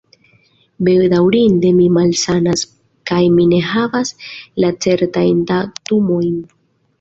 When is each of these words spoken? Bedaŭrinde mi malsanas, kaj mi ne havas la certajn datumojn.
Bedaŭrinde 0.85 1.73
mi 1.79 1.85
malsanas, 1.97 2.63
kaj 3.11 3.19
mi 3.35 3.45
ne 3.51 3.59
havas 3.67 4.13
la 4.65 4.73
certajn 4.87 5.45
datumojn. 5.53 6.35